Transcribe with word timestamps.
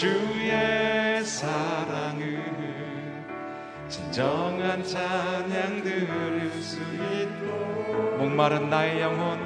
주의 0.00 1.22
사랑을 1.22 2.42
진정한 3.86 4.82
찬양 4.82 5.82
들을 5.82 6.50
수 6.52 6.80
있도록 6.80 8.16
목마른 8.16 8.70
나의 8.70 9.02
영혼 9.02 9.38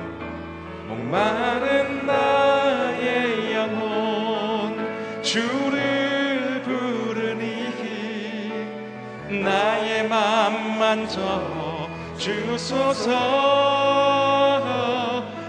목마른 0.87 2.07
나의 2.07 3.53
영혼 3.53 4.79
주를 5.23 6.63
부르니 6.63 7.73
나의 9.43 10.07
맘 10.09 10.79
만져 10.79 11.89
주소서. 12.17 13.11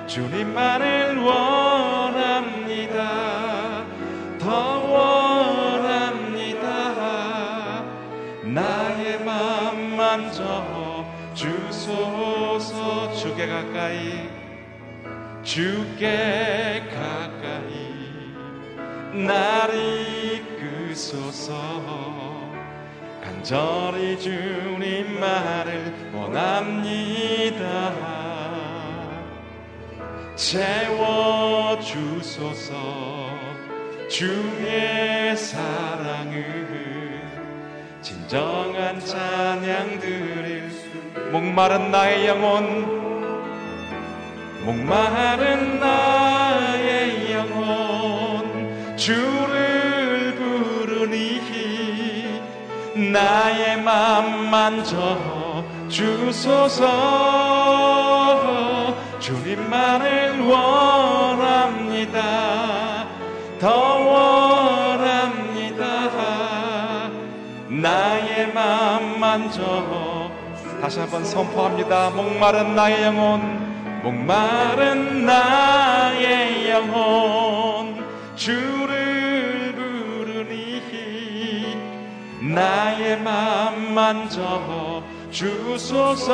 주님만을 0.08 1.20
원 1.20 1.75
맘 10.16 10.22
만져 10.22 11.06
주소서 11.34 13.14
주께 13.16 13.48
가까이 13.48 14.30
주께 15.44 16.84
가까이. 16.90 18.16
날 19.26 19.70
이끄소서. 20.94 21.54
간절히 23.22 24.18
주님 24.18 25.20
말을 25.20 26.12
원합니다. 26.14 27.94
채워주소서. 30.36 31.26
주의 34.08 35.36
사랑을. 35.36 36.56
진 36.56 36.95
정한 38.36 39.00
찬양 39.00 40.00
드릴 40.02 40.70
목마른 41.32 41.90
나의 41.90 42.28
영혼 42.28 42.86
목마른 44.66 45.80
나의 45.80 47.32
영혼 47.32 48.98
주를 48.98 50.36
부르니 50.36 51.40
나의 53.14 53.82
맘 53.82 54.50
만져 54.50 55.64
주소서. 55.88 56.84
주님만을 59.22 60.42
원합니다. 60.42 62.20
더 63.62 63.95
맘 69.36 69.42
만져 69.42 70.32
다시 70.82 70.98
한번 71.00 71.26
선포합니다. 71.26 72.10
목마른 72.12 72.74
나의 72.74 73.04
영혼 73.04 74.02
목마른 74.02 75.26
나의 75.26 76.70
영혼. 76.70 78.06
주를 78.38 79.74
부르니 79.76 80.82
나의 82.54 83.20
맘 83.20 83.94
만져. 83.94 85.04
주소서. 85.32 86.34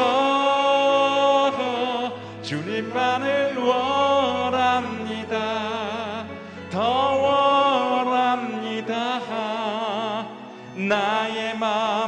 주님만을 2.43 3.57
원합니다. 3.57 5.37
더원 6.69 7.50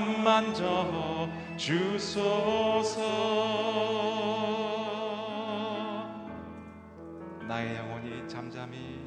맘 0.04 0.24
만져 0.24 1.30
주소서. 1.56 3.00
나의 7.48 7.78
영혼이 7.78 8.28
잠잠히 8.28 9.00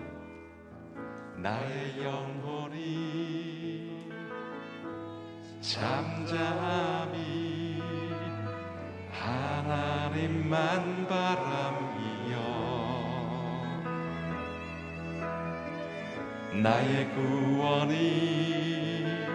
나의 1.37 2.03
영혼이 2.03 4.09
잠잠히 5.61 6.33
하나님만 9.11 11.07
바람이여. 11.09 12.37
나의 16.63 17.11
구원이 17.11 19.26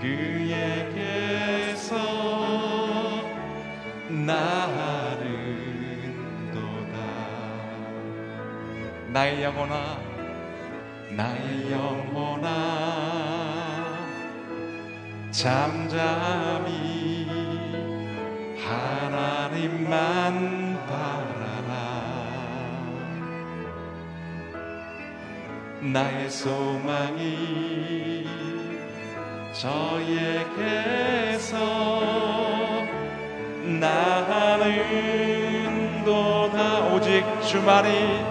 그에게서 0.00 1.94
나를 4.08 5.48
나의 9.08 9.42
영혼아 9.42 9.98
나의 11.10 11.72
영혼아 11.72 12.48
잠잠히 15.30 17.26
하나님만 18.62 19.96
바라라. 20.86 21.72
나의 25.80 26.30
소망이 26.30 28.17
저에게서 29.58 31.56
나는 33.80 34.84
도다 36.04 36.94
오직 36.94 37.24
주만이 37.42 38.24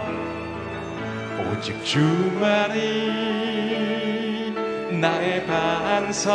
오직 1.52 1.84
주만이 1.84 2.78
나의 5.02 5.46
반석 5.46 6.32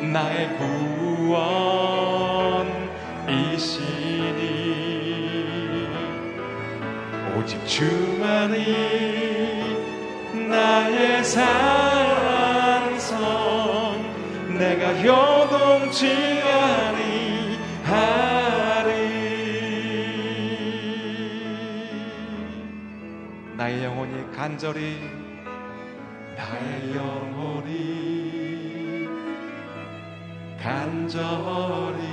나의 0.00 0.56
구원이시니. 0.56 1.56
오직 7.36 7.66
주만이 7.66 8.64
나의 10.48 11.24
산 11.24 11.75
요동치 15.04 16.42
아니하리 17.82 18.06
나의 23.56 23.84
영혼이 23.84 24.32
간절히 24.34 24.98
나의 26.36 26.94
영혼이 26.94 27.76
간절히 30.58 32.06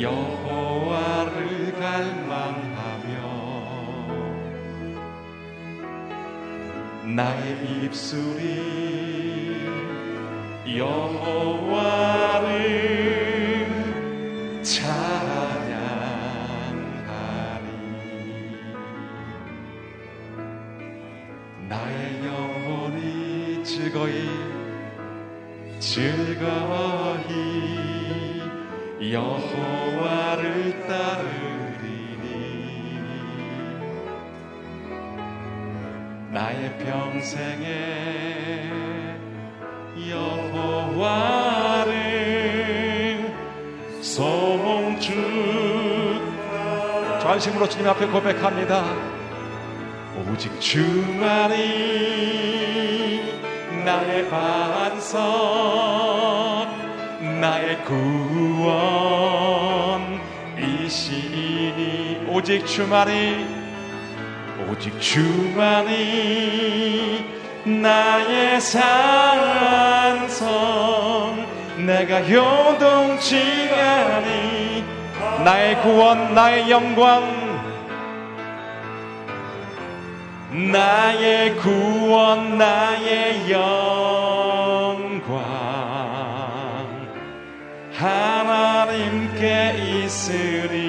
여호와를 0.00 1.72
갈망하며 1.78 3.10
나의 7.16 7.84
입술이 7.84 8.99
여호와를 10.76 12.60
찬 14.62 15.10
즐거이 23.90 24.28
즐거이 25.78 27.32
여호와를 29.12 30.86
따르리니. 30.86 32.20
나의 36.30 36.78
평생에 36.78 38.59
진심으로 47.40 47.68
주님 47.70 47.88
앞에 47.88 48.06
고백합니다. 48.06 48.84
오직 50.30 50.60
주만이 50.60 51.56
나의 53.82 54.28
반석, 54.28 55.16
나의 57.40 57.82
구원이시니 60.66 62.26
오직 62.28 62.66
주만이 62.66 63.46
오직 64.68 65.00
주만이 65.00 65.94
나의 67.64 68.60
산성 68.60 69.00
내가 71.86 72.30
요동치 72.30 73.70
않니 73.72 74.89
나의 75.44 75.80
구원 75.80 76.34
나의 76.34 76.70
영광. 76.70 77.50
나의 80.72 81.56
구원 81.56 82.58
나의 82.58 83.50
영광. 83.50 84.80
하나님께 87.94 89.76
있으리 90.04 90.80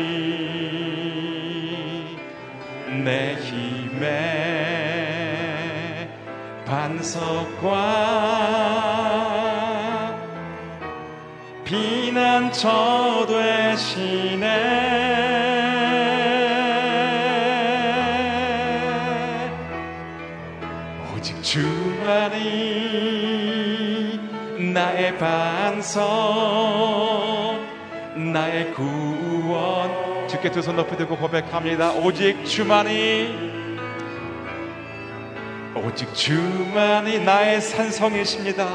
내 3.04 3.36
힘의 3.36 4.12
반석과 6.66 7.72
비 11.64 12.01
난처 12.42 13.28
되시네. 13.28 14.82
주만이 21.42 22.40
나의 24.74 25.18
반석 25.18 26.02
나의 28.16 28.74
구원. 28.74 30.28
주께 30.30 30.50
두 30.50 30.62
손 30.62 30.78
높이 30.78 30.96
들고 30.96 31.18
고백합니다. 31.18 31.92
오직 31.92 32.46
주만이 32.46 33.52
오직 35.76 36.14
주만이 36.14 37.20
나의 37.26 37.60
산성이십니다. 37.60 38.66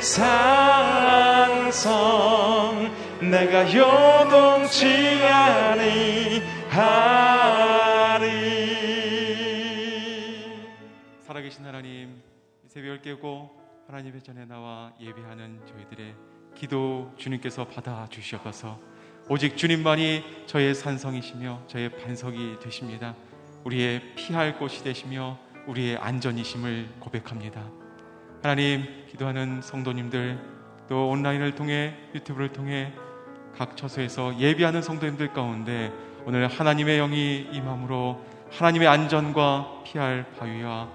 산 0.00 1.37
성 1.72 2.90
내가 3.20 3.66
요동치 3.66 4.86
아니하리 5.24 6.42
살아계신 11.26 11.64
하나님 11.64 12.22
새벽을 12.68 13.02
깨고 13.02 13.50
하나님의 13.88 14.22
전에 14.22 14.44
나와 14.44 14.92
예배하는 15.00 15.60
저희들의 15.66 16.14
기도 16.54 17.12
주님께서 17.16 17.66
받아 17.68 18.06
주시옵소서. 18.10 18.78
오직 19.28 19.56
주님만이 19.56 20.24
저의 20.46 20.74
산성이시며 20.74 21.64
저의 21.66 21.90
반석이 21.90 22.58
되십니다. 22.60 23.14
우리의 23.64 24.14
피할 24.14 24.58
곳이 24.58 24.82
되시며 24.82 25.38
우리의 25.66 25.96
안전이심을 25.98 26.96
고백합니다. 27.00 27.70
하나님 28.42 28.84
기도하는 29.10 29.60
성도님들 29.62 30.57
또 30.88 31.08
온라인을 31.10 31.54
통해 31.54 31.94
유튜브를 32.14 32.52
통해 32.52 32.92
각 33.56 33.76
처소에서 33.76 34.38
예비하는 34.38 34.82
성도님들 34.82 35.32
가운데 35.32 35.92
오늘 36.24 36.46
하나님의 36.48 36.98
영이 36.98 37.48
임함으로 37.52 38.24
하나님의 38.50 38.88
안전과 38.88 39.82
피할 39.84 40.26
바위와 40.38 40.88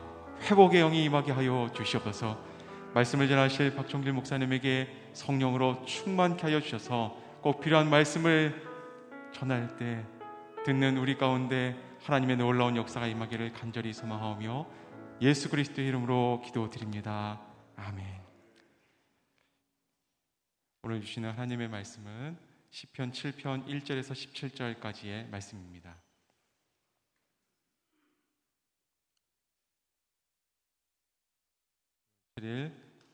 회복의 0.43 0.81
영이 0.81 1.03
임하게 1.05 1.31
하여 1.31 1.69
주시옵소서. 1.73 2.37
말씀을 2.93 3.27
전하실 3.27 3.75
박종길 3.75 4.13
목사님에게 4.13 4.87
성령으로 5.13 5.83
충만케 5.85 6.43
하여 6.43 6.59
주셔서 6.59 7.17
꼭 7.41 7.61
필요한 7.61 7.89
말씀을 7.89 8.61
전할 9.33 9.75
때 9.77 10.03
듣는 10.65 10.97
우리 10.97 11.17
가운데 11.17 11.75
하나님의 12.03 12.37
놀라운 12.37 12.75
역사가 12.75 13.07
임하기를 13.07 13.53
간절히 13.53 13.93
소망하며 13.93 14.65
예수 15.21 15.49
그리스도의 15.49 15.87
이름으로 15.87 16.41
기도드립니다. 16.45 17.39
아멘. 17.75 18.22
오늘 20.85 20.99
주시는 20.99 21.31
하나님의 21.31 21.69
말씀은 21.69 22.37
시편 22.69 23.13
7편 23.13 23.65
1절에서 23.67 24.11
17절까지의 24.81 25.29
말씀입니다. 25.29 25.95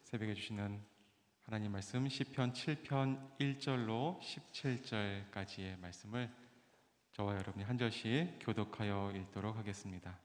새벽에 0.02 0.34
주시는 0.34 0.84
하나님 1.44 1.72
말씀 1.72 2.10
시편 2.10 2.54
7편 2.54 3.38
1절로 3.38 4.20
17절까지의 4.20 5.80
말씀을 5.80 6.28
저와 7.12 7.36
여러분이 7.36 7.64
한 7.66 7.78
절씩 7.78 8.40
교독하여 8.40 9.12
읽도록 9.16 9.56
하겠습니다. 9.56 10.20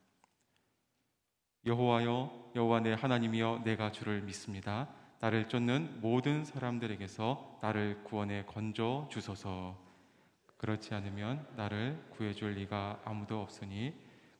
여호와여 1.63 2.53
여호와 2.55 2.79
내 2.79 2.93
하나님이여 2.93 3.61
내가 3.63 3.91
주를 3.91 4.23
믿습니다. 4.23 5.04
나를 5.19 5.47
쫓는 5.47 6.01
모든 6.01 6.43
사람들에게서 6.43 7.59
나를 7.61 8.03
구원해 8.03 8.43
건져 8.45 9.07
주소서. 9.09 9.75
그렇지 10.57 10.93
않으면 10.93 11.47
나를 11.55 11.97
구해 12.11 12.33
줄 12.33 12.53
리가 12.53 13.01
아무도 13.05 13.41
없으니 13.41 13.93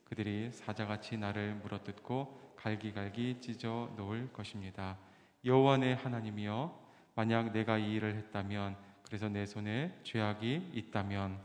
그들이 0.05 0.51
사자같이 0.51 1.17
나를 1.17 1.55
물어뜯고 1.55 2.55
갈기갈기 2.57 3.41
찢어 3.41 3.91
놓을 3.95 4.31
것입니다. 4.33 4.97
여호와 5.43 5.77
내 5.77 5.93
하나님이여 5.93 6.85
만약 7.15 7.51
내가 7.51 7.77
이 7.77 7.93
일을 7.93 8.15
했다면 8.15 8.75
그래서 9.03 9.29
내 9.29 9.45
손에 9.45 9.97
죄악이 10.03 10.71
있다면 10.73 11.39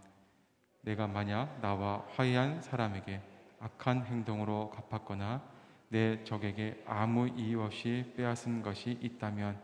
내가 0.83 1.07
만약 1.07 1.61
나와 1.61 2.05
화해한 2.15 2.63
사람에게 2.63 3.21
악한 3.61 4.07
행동으로 4.07 4.71
갚았거나 4.71 5.43
내 5.91 6.23
적에게 6.23 6.81
아무 6.87 7.29
이유 7.37 7.63
없이 7.63 8.13
빼앗은 8.17 8.63
것이 8.63 8.97
있다면 9.03 9.61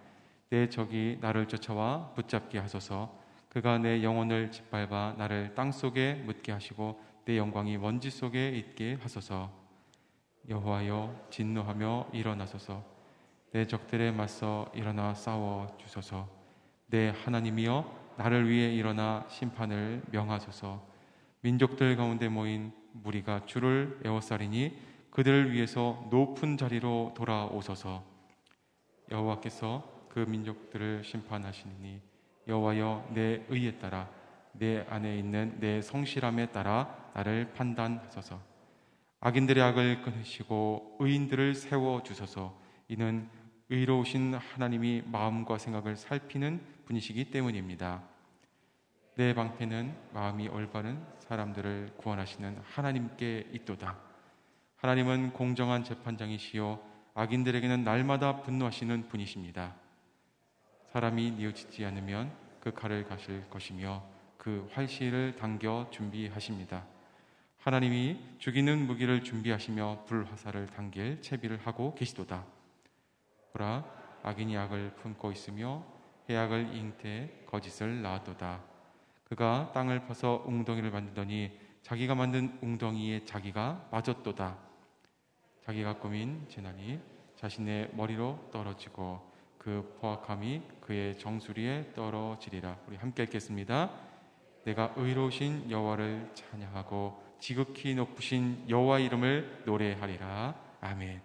내 0.50 0.68
적이 0.68 1.18
나를 1.20 1.46
쫓아와 1.46 2.12
붙잡게 2.14 2.58
하소서. 2.58 3.16
그가 3.48 3.78
내 3.78 4.02
영혼을 4.02 4.50
짓밟아 4.50 5.14
나를 5.18 5.54
땅 5.54 5.70
속에 5.70 6.14
묻게 6.14 6.50
하시고 6.50 7.00
내 7.24 7.38
영광이 7.38 7.78
먼지 7.78 8.10
속에 8.10 8.50
있게 8.50 8.98
하소서. 9.00 9.52
여호와여 10.48 11.28
진노하며 11.30 12.08
일어나소서. 12.12 12.84
내 13.52 13.64
적들에 13.66 14.10
맞서 14.10 14.70
일어나 14.74 15.14
싸워 15.14 15.76
주소서. 15.78 16.28
내 16.86 17.14
하나님이여 17.24 18.14
나를 18.16 18.48
위해 18.48 18.74
일어나 18.74 19.24
심판을 19.28 20.02
명하소서. 20.10 20.84
민족들 21.40 21.96
가운데 21.96 22.28
모인 22.28 22.72
무리가 22.92 23.46
주를 23.46 24.00
에워싸리니 24.04 24.95
그들을 25.16 25.50
위해서 25.52 26.06
높은 26.10 26.58
자리로 26.58 27.14
돌아오소서 27.16 28.04
여호와께서 29.10 30.06
그 30.10 30.18
민족들을 30.18 31.04
심판하시니 31.04 32.02
여호와여 32.46 33.12
내 33.14 33.42
의에 33.48 33.78
따라 33.78 34.10
내 34.52 34.84
안에 34.90 35.18
있는 35.18 35.56
내 35.58 35.80
성실함에 35.80 36.52
따라 36.52 37.10
나를 37.14 37.54
판단하소서 37.54 38.38
악인들의 39.20 39.62
악을 39.62 40.02
끊으시고 40.02 40.98
의인들을 41.00 41.54
세워 41.54 42.02
주소서. 42.02 42.60
이는 42.88 43.28
의로우신 43.70 44.34
하나님이 44.34 45.02
마음과 45.06 45.56
생각을 45.56 45.96
살피는 45.96 46.60
분이시기 46.84 47.30
때문입니다. 47.30 48.02
내 49.16 49.34
방패는 49.34 49.96
마음이 50.12 50.48
올바른 50.48 51.02
사람들을 51.20 51.94
구원하시는 51.96 52.58
하나님께 52.62 53.48
있도다. 53.54 54.15
하나님은 54.76 55.32
공정한 55.32 55.84
재판장이시요 55.84 56.78
악인들에게는 57.14 57.82
날마다 57.82 58.42
분노하시는 58.42 59.08
분이십니다. 59.08 59.74
사람이 60.92 61.30
뉘어지지 61.32 61.82
않으면 61.86 62.30
그 62.60 62.74
칼을 62.74 63.04
가실 63.04 63.48
것이며 63.48 64.04
그 64.36 64.68
활시를 64.72 65.36
당겨 65.36 65.88
준비하십니다. 65.90 66.84
하나님이 67.58 68.20
죽이는 68.38 68.86
무기를 68.86 69.24
준비하시며 69.24 70.04
불화살을 70.06 70.66
당길 70.66 71.22
채비를 71.22 71.58
하고 71.66 71.94
계시도다. 71.94 72.44
보라, 73.52 73.84
악인이 74.22 74.56
악을 74.58 74.96
품고 74.96 75.32
있으며 75.32 75.84
해악을 76.28 76.74
잉태 76.74 77.44
거짓을 77.46 78.02
낳았도다. 78.02 78.60
그가 79.24 79.72
땅을 79.72 80.06
파서 80.06 80.44
웅덩이를 80.46 80.90
만들더니 80.90 81.58
자기가 81.82 82.14
만든 82.14 82.58
웅덩이에 82.60 83.24
자기가 83.24 83.88
맞았도다. 83.90 84.65
자기가 85.66 85.98
꾸민 85.98 86.46
재난이 86.48 87.00
자신의 87.34 87.90
머리로 87.94 88.50
떨어지고 88.52 89.20
그 89.58 89.98
포악함이 90.00 90.62
그의 90.80 91.18
정수리에 91.18 91.92
떨어지리라. 91.92 92.78
우리 92.86 92.96
함께 92.96 93.24
읽겠습니다. 93.24 93.90
내가 94.64 94.94
의로우신 94.96 95.68
여호와를 95.68 96.30
찬양하고 96.34 97.20
지극히 97.40 97.96
높으신 97.96 98.64
여호와 98.68 99.00
이름을 99.00 99.64
노래하리라. 99.66 100.54
아멘. 100.80 101.20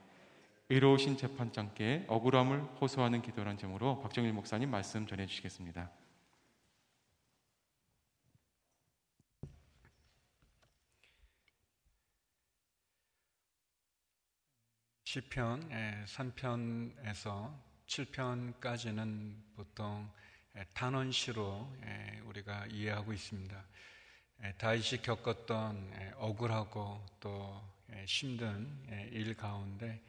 의로우신 0.70 1.18
재판장께 1.18 2.06
억울함을 2.08 2.62
호소하는 2.82 3.22
기도란 3.22 3.60
제목으로 3.60 4.02
박정일 4.02 4.34
목사님 4.34 4.72
말씀 4.72 5.06
전해 5.06 5.28
주시겠습니다. 5.28 6.01
시편 15.12 16.06
3편에서 16.06 17.54
7편까지는 17.86 19.36
보통 19.58 20.10
단원시로 20.74 21.70
우리가 22.28 22.68
이해하고 22.68 23.12
있습니다. 23.12 23.62
다윗이 24.58 25.02
겪었던 25.02 26.14
억울하고 26.16 27.06
또 27.20 27.62
힘든 28.06 28.70
일 29.12 29.36
가운데 29.36 30.02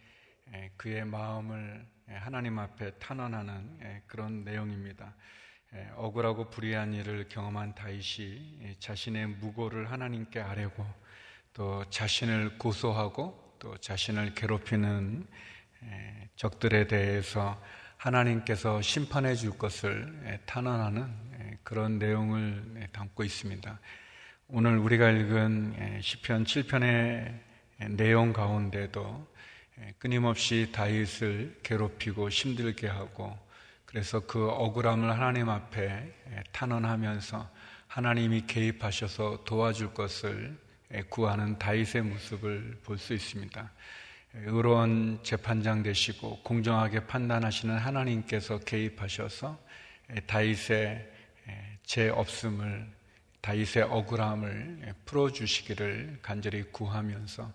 그의 0.76 1.04
마음을 1.04 1.84
하나님 2.06 2.60
앞에 2.60 2.92
탄원하는 3.00 4.04
그런 4.06 4.44
내용입니다. 4.44 5.16
억울하고 5.96 6.48
불의한 6.48 6.94
일을 6.94 7.28
경험한 7.28 7.74
다윗이 7.74 8.76
자신의 8.78 9.26
무고를 9.26 9.90
하나님께 9.90 10.40
아뢰고 10.40 10.86
또 11.54 11.90
자신을 11.90 12.56
고소하고 12.58 13.41
또 13.62 13.76
자신을 13.76 14.34
괴롭히는 14.34 15.24
적들에 16.34 16.88
대해서 16.88 17.62
하나님께서 17.96 18.82
심판해 18.82 19.36
줄 19.36 19.56
것을 19.56 20.40
탄원하는 20.46 21.60
그런 21.62 22.00
내용을 22.00 22.88
담고 22.92 23.22
있습니다. 23.22 23.78
오늘 24.48 24.78
우리가 24.78 25.12
읽은 25.12 26.00
시편 26.02 26.42
7편의 26.42 27.38
내용 27.90 28.32
가운데도 28.32 29.32
끊임없이 30.00 30.72
다윗을 30.72 31.60
괴롭히고 31.62 32.30
힘들게 32.30 32.88
하고 32.88 33.38
그래서 33.84 34.26
그 34.26 34.50
억울함을 34.50 35.08
하나님 35.08 35.48
앞에 35.48 36.12
탄원하면서 36.50 37.48
하나님이 37.86 38.44
개입하셔서 38.48 39.44
도와줄 39.44 39.94
것을 39.94 40.58
구하는 41.08 41.58
다윗의 41.58 42.02
모습을 42.02 42.78
볼 42.84 42.98
수 42.98 43.14
있습니다. 43.14 43.70
의로운 44.34 45.18
재판장 45.22 45.82
되시고 45.82 46.42
공정하게 46.42 47.06
판단하시는 47.06 47.76
하나님께서 47.76 48.58
개입하셔서 48.60 49.58
다윗의 50.26 51.10
죄 51.84 52.08
없음을 52.08 52.88
다윗의 53.42 53.82
억울함을 53.82 54.94
풀어 55.04 55.30
주시기를 55.30 56.20
간절히 56.22 56.62
구하면서 56.62 57.52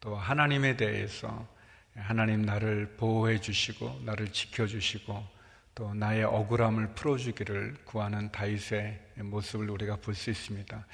또 0.00 0.16
하나님에 0.16 0.76
대해서 0.76 1.46
하나님 1.94 2.42
나를 2.42 2.96
보호해 2.96 3.40
주시고 3.40 4.02
나를 4.04 4.32
지켜 4.32 4.66
주시고 4.66 5.33
또 5.74 5.92
나의 5.92 6.22
억울함을 6.22 6.94
풀어주기를 6.94 7.78
구하는 7.84 8.30
다윗의 8.30 9.00
모습을 9.16 9.70
우리가 9.70 9.96
볼 9.96 10.14
수 10.14 10.30
있습니다. 10.30 10.86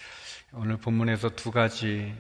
오늘 0.53 0.79
본문에서 0.79 1.31
두 1.37 1.51
가지 1.51 2.15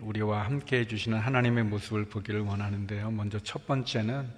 우리와 0.00 0.44
함께 0.44 0.78
해주시는 0.78 1.18
하나님의 1.18 1.64
모습을 1.64 2.04
보기를 2.04 2.40
원하는데요. 2.42 3.10
먼저 3.10 3.40
첫 3.40 3.66
번째는 3.66 4.30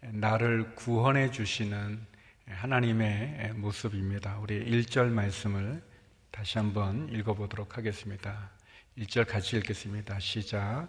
나를 0.00 0.74
구원해 0.74 1.30
주시는 1.30 2.00
하나님의 2.46 3.52
모습입니다. 3.56 4.38
우리 4.38 4.64
1절 4.64 5.08
말씀을 5.08 5.82
다시 6.30 6.56
한번 6.56 7.10
읽어보도록 7.12 7.76
하겠습니다. 7.76 8.50
1절 8.96 9.28
같이 9.28 9.58
읽겠습니다. 9.58 10.18
시작. 10.18 10.88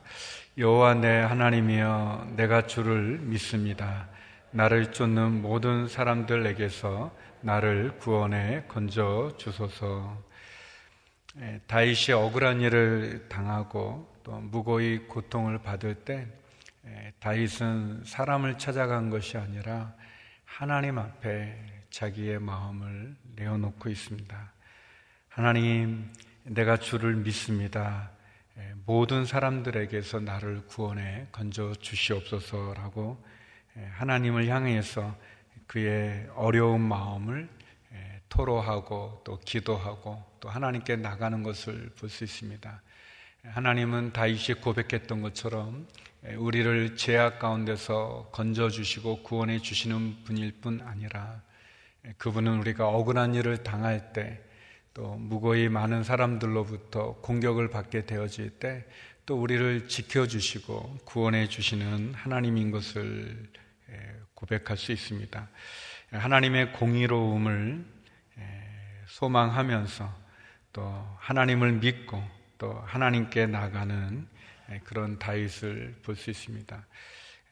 여호와 0.58 0.94
내 0.96 1.20
하나님이여 1.20 2.34
내가 2.38 2.66
주를 2.66 3.20
믿습니다. 3.20 4.08
나를 4.52 4.92
쫓는 4.92 5.42
모든 5.42 5.88
사람들에게서 5.88 7.16
나를 7.42 7.98
구원해 8.00 8.64
건져 8.68 9.32
주소서. 9.38 10.22
예, 11.40 11.62
다윗이 11.68 12.14
억울한 12.16 12.62
일을 12.62 13.30
당하고 13.30 14.12
또 14.24 14.32
무고히 14.40 15.00
고통을 15.08 15.60
받을 15.60 15.94
때 15.94 16.28
예, 16.88 17.14
다윗은 17.20 18.04
사람을 18.06 18.58
찾아간 18.58 19.10
것이 19.10 19.38
아니라 19.38 19.94
하나님 20.46 20.98
앞에 20.98 21.56
자기의 21.92 22.40
마음을 22.40 23.16
내어놓고 23.36 23.90
있습니다. 23.90 24.52
하나님, 25.30 26.12
내가 26.44 26.78
주를 26.78 27.16
믿습니다. 27.16 28.10
예, 28.58 28.74
모든 28.86 29.26
사람들에게서 29.26 30.22
나를 30.22 30.66
구원해 30.66 31.28
건져 31.32 31.74
주시옵소서라고 31.76 33.24
예, 33.24 33.39
하나님을 33.94 34.48
향해서 34.48 35.16
그의 35.68 36.28
어려운 36.36 36.82
마음을 36.82 37.48
예, 37.94 38.22
토로하고 38.30 39.22
또 39.24 39.40
기도하고 39.40 40.24
또 40.40 40.50
하나님께 40.50 40.96
나가는 40.98 41.44
것을 41.44 41.92
볼 41.98 42.10
수 42.10 42.24
있습니다. 42.24 42.82
하나님은 43.44 44.14
다윗이 44.14 44.62
고백했던 44.62 45.22
것처럼 45.22 45.88
예, 46.28 46.36
우리를 46.36 46.96
죄악 46.96 47.40
가운데서 47.40 48.30
건져 48.32 48.70
주시고 48.70 49.24
구원해 49.24 49.60
주시는 49.60 50.24
분일 50.24 50.54
뿐 50.62 50.82
아니라 50.82 51.42
그분은 52.18 52.60
우리가 52.60 52.88
억울한 52.88 53.36
일을 53.36 53.64
당할 53.64 54.14
때 54.14 54.44
또 54.92 55.16
무고히 55.16 55.70
많은 55.70 56.04
사람들로부터 56.04 57.18
공격을 57.22 57.70
받게 57.70 58.06
되어질 58.06 58.50
때 58.60 58.86
또 59.30 59.40
우리를 59.40 59.88
지켜 59.88 60.26
주시고 60.26 61.02
구원해 61.06 61.48
주시는 61.48 62.16
하나님인 62.16 62.72
것을 62.72 63.48
고백할 64.40 64.78
수 64.78 64.92
있습니다. 64.92 65.48
하나님의 66.12 66.74
공의로움을 66.74 67.86
소망하면서 69.08 70.14
또 70.74 71.18
하나님을 71.20 71.74
믿고 71.74 72.24
또 72.58 72.74
하나님께 72.86 73.48
나가는 73.48 74.28
그런 74.86 75.20
다윗을 75.20 76.00
볼 76.04 76.16
수 76.16 76.30
있습니다. 76.30 76.86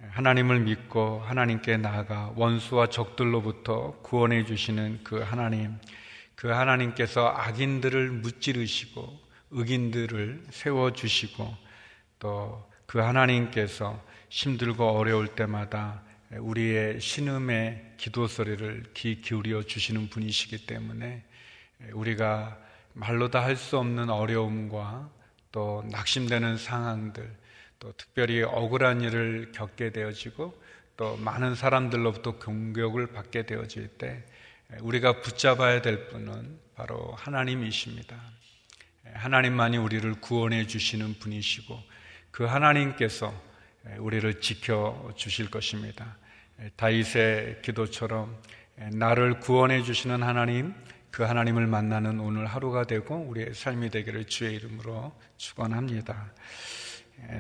하나님을 0.10 0.60
믿고 0.62 1.22
하나님께 1.22 1.78
나아가 1.78 2.32
원수와 2.36 2.88
적들로부터 2.88 4.00
구원해 4.04 4.46
주시는 4.46 5.02
그 5.04 5.20
하나님, 5.20 5.78
그 6.36 6.48
하나님께서 6.50 7.28
악인들을 7.30 8.12
무찌르시고 8.12 9.20
의인들을 9.52 10.46
세워 10.52 10.94
주시고 10.94 11.56
또 12.20 12.68
그 12.88 13.00
하나님께서 13.00 14.02
힘들고 14.30 14.84
어려울 14.98 15.28
때마다 15.28 16.02
우리의 16.32 17.00
신음의 17.00 17.94
기도 17.98 18.28
소리를 18.28 18.84
귀 18.94 19.22
기울여 19.22 19.64
주시는 19.64 20.10
분이시기 20.10 20.66
때문에 20.66 21.24
우리가 21.94 22.58
말로 22.94 23.30
다 23.30 23.42
할 23.44 23.56
수 23.56 23.78
없는 23.78 24.10
어려움과 24.10 25.10
또 25.52 25.84
낙심되는 25.92 26.58
상황들, 26.58 27.32
또 27.80 27.94
특별히 27.94 28.42
억울한 28.44 29.02
일을 29.02 29.52
겪게 29.54 29.92
되어지고 29.92 30.62
또 30.98 31.16
많은 31.18 31.56
사람들로부터 31.56 32.40
공격을 32.40 33.08
받게 33.14 33.46
되어질 33.46 33.88
때 34.00 34.26
우리가 34.82 35.22
붙잡아야 35.22 35.82
될 35.82 36.08
분은 36.10 36.60
바로 36.76 37.14
하나님이십니다. 37.18 38.20
하나님만이 39.14 39.78
우리를 39.78 40.12
구원해 40.20 40.68
주시는 40.68 41.20
분이시고 41.20 41.82
그 42.32 42.44
하나님께서 42.44 43.34
우리를 44.00 44.42
지켜 44.42 45.12
주실 45.16 45.50
것입니다. 45.50 46.18
다윗의 46.76 47.62
기도처럼 47.62 48.36
나를 48.94 49.40
구원해 49.40 49.82
주시는 49.84 50.24
하나님, 50.24 50.74
그 51.12 51.24
하나님을 51.24 51.68
만나는 51.68 52.20
오늘 52.20 52.46
하루가 52.46 52.84
되고 52.84 53.16
우리의 53.16 53.54
삶이 53.54 53.90
되기를 53.90 54.26
주의 54.26 54.56
이름으로 54.56 55.14
축원합니다. 55.38 56.34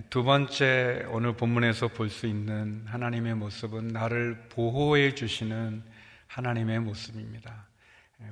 두 0.09 0.23
번째 0.23 1.05
오늘 1.09 1.33
본문에서 1.37 1.89
볼 1.89 2.09
수 2.09 2.25
있는 2.25 2.83
하나님의 2.87 3.35
모습은 3.35 3.89
나를 3.89 4.49
보호해 4.49 5.13
주시는 5.13 5.83
하나님의 6.27 6.79
모습입니다. 6.79 7.67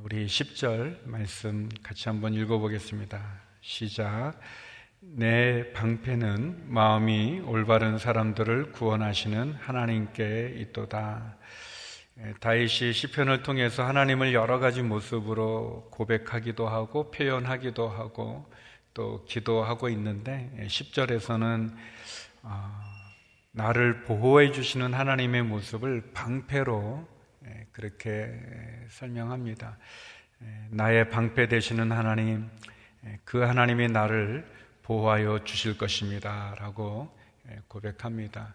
우리 0.01 0.25
10절 0.25 1.05
말씀 1.05 1.69
같이 1.83 2.09
한번 2.09 2.33
읽어보겠습니다. 2.33 3.21
시작. 3.61 4.39
내 5.13 5.71
방패는 5.71 6.73
마음이 6.73 7.41
올바른 7.45 7.97
사람들을 7.97 8.71
구원하시는 8.71 9.53
하나님께 9.53 10.55
있도다. 10.57 11.37
예, 12.19 12.33
다윗이 12.39 12.91
시편을 12.91 13.43
통해서 13.43 13.83
하나님을 13.85 14.33
여러 14.33 14.59
가지 14.59 14.81
모습으로 14.81 15.89
고백하기도 15.91 16.67
하고 16.67 17.11
표현하기도 17.11 17.87
하고 17.87 18.51
또 18.93 19.23
기도하고 19.25 19.89
있는데 19.89 20.51
10절에서는 20.59 21.69
예, 21.71 21.75
어, 22.41 22.71
나를 23.51 24.01
보호해 24.03 24.51
주시는 24.51 24.93
하나님의 24.93 25.43
모습을 25.43 26.11
방패로 26.13 27.07
예, 27.45 27.67
그렇게 27.71 28.33
설명합니다. 28.89 29.77
나의 30.71 31.09
방패 31.09 31.47
되시는 31.47 31.91
하나님, 31.91 32.49
그 33.23 33.39
하나님이 33.39 33.87
나를 33.87 34.54
보호하여 34.85 35.43
주실 35.43 35.79
것입니다. 35.79 36.55
라고 36.59 37.11
고백합니다. 37.67 38.53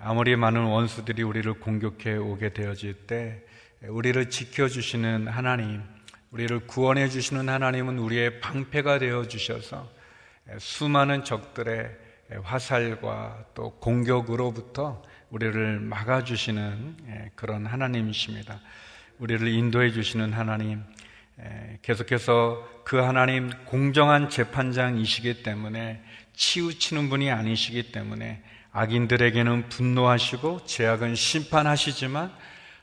아무리 0.00 0.34
많은 0.34 0.60
원수들이 0.64 1.22
우리를 1.22 1.52
공격해 1.60 2.16
오게 2.16 2.52
되어질 2.52 3.06
때, 3.06 3.44
우리를 3.82 4.28
지켜주시는 4.28 5.28
하나님, 5.28 5.84
우리를 6.32 6.66
구원해 6.66 7.08
주시는 7.08 7.48
하나님은 7.48 7.98
우리의 7.98 8.40
방패가 8.40 8.98
되어 8.98 9.28
주셔서 9.28 9.88
수많은 10.58 11.22
적들의 11.22 11.96
화살과 12.42 13.44
또 13.54 13.70
공격으로부터 13.78 15.00
우리를 15.30 15.78
막아주시는 15.78 17.32
그런 17.36 17.66
하나님이십니다. 17.66 18.60
우리를 19.20 19.46
인도해 19.46 19.92
주시는 19.92 20.32
하나님, 20.32 20.82
계속해서 21.82 22.82
그 22.84 22.96
하나님 22.96 23.50
공정한 23.64 24.30
재판장이시기 24.30 25.42
때문에 25.42 26.02
치우치는 26.34 27.08
분이 27.10 27.30
아니시기 27.30 27.92
때문에 27.92 28.42
악인들에게는 28.72 29.68
분노하시고 29.68 30.66
제약은 30.66 31.14
심판하시지만 31.14 32.32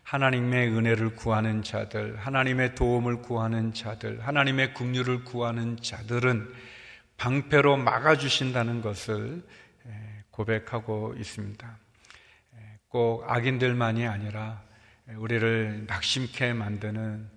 하나님의 0.04 0.70
은혜를 0.70 1.16
구하는 1.16 1.64
자들, 1.64 2.18
하나님의 2.18 2.76
도움을 2.76 3.22
구하는 3.22 3.74
자들, 3.74 4.22
하나님의 4.22 4.74
국류를 4.74 5.24
구하는 5.24 5.78
자들은 5.82 6.52
방패로 7.18 7.78
막아 7.78 8.18
주신다는 8.18 8.82
것을 8.82 9.44
고백하고 10.32 11.16
있습니다. 11.18 11.78
꼭 12.90 13.24
악인들만이 13.28 14.06
아니라 14.06 14.62
우리를 15.16 15.86
낙심케 15.88 16.54
만드는 16.54 17.30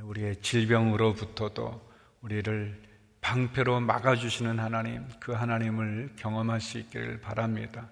우리의 0.00 0.36
질병으로부터도 0.42 1.80
우리를 2.22 2.82
방패로 3.20 3.80
막아주시는 3.80 4.58
하나님, 4.58 5.06
그 5.20 5.32
하나님을 5.32 6.10
경험할 6.16 6.60
수 6.60 6.78
있기를 6.78 7.20
바랍니다. 7.20 7.88